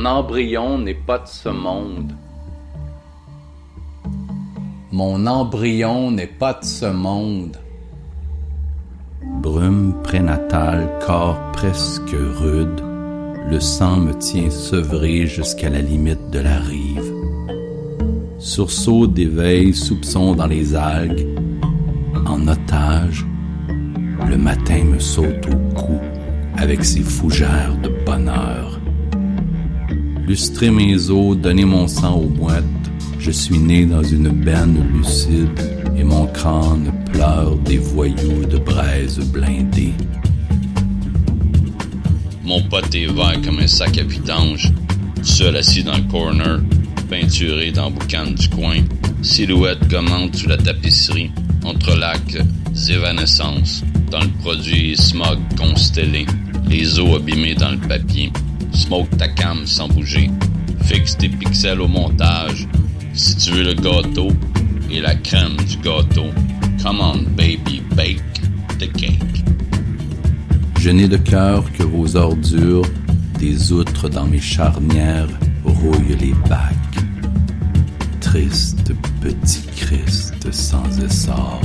[0.00, 2.14] Mon embryon n'est pas de ce monde.
[4.92, 7.58] Mon embryon n'est pas de ce monde.
[9.42, 12.80] Brume prénatale, corps presque rude,
[13.50, 17.12] le sang me tient sevré jusqu'à la limite de la rive.
[18.38, 21.28] Sursaut d'éveil, soupçon dans les algues,
[22.26, 23.26] en otage,
[24.26, 25.98] le matin me saute au cou
[26.56, 28.49] avec ses fougères de bonheur.
[30.30, 32.62] Lustrez mes os, donnez mon sang aux mouettes,
[33.18, 35.58] je suis né dans une benne lucide
[35.98, 39.92] et mon crâne pleure des voyous de braise blindés.
[42.44, 44.72] Mon pote est vert comme un sac à vidange,
[45.24, 46.60] seul assis dans le corner,
[47.08, 48.84] peinturé dans le boucan du coin,
[49.22, 51.32] silhouette gommante sous la tapisserie,
[51.64, 52.38] entre lacs
[52.88, 56.24] évanescences, dans le produit smog constellé,
[56.68, 58.30] les os abîmés dans le papier,
[58.90, 60.28] smoke ta cam sans bouger,
[60.82, 62.66] fixe tes pixels au montage,
[63.12, 64.32] si tu veux le gâteau
[64.90, 66.30] et la crème du gâteau,
[66.82, 68.40] come on baby, bake
[68.80, 69.44] the cake.
[70.80, 72.84] Je n'ai de cœur que vos ordures,
[73.38, 77.04] des outres dans mes charnières rouillent les bacs.
[78.20, 81.60] Triste petit Christ sans essor.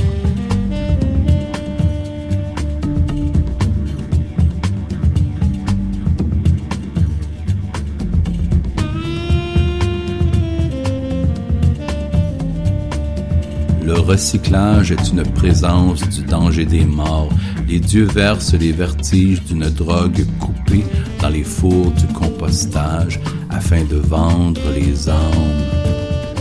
[13.86, 17.28] Le recyclage est une présence du danger des morts.
[17.68, 20.84] Les dieux versent les vertiges d'une drogue coupée
[21.20, 25.62] dans les fours du compostage afin de vendre les âmes,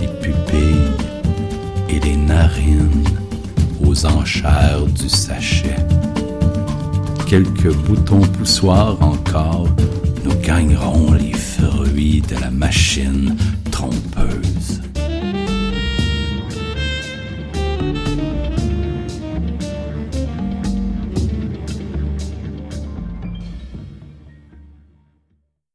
[0.01, 0.91] les pupilles
[1.87, 3.03] et les narines
[3.85, 5.75] aux enchères du sachet.
[7.27, 9.67] Quelques boutons poussoirs encore,
[10.23, 13.35] nous gagnerons les fruits de la machine
[13.69, 14.81] trompeuse.